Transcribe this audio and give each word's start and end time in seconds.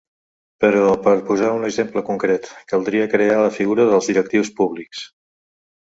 Però, 0.63 0.85
per 1.07 1.13
posar 1.27 1.51
un 1.57 1.67
exemple 1.67 2.03
concret, 2.09 2.49
caldria 2.73 3.11
crear 3.15 3.39
la 3.43 3.55
figura 3.59 3.89
dels 3.93 4.11
directius 4.13 4.51
públics. 4.63 5.05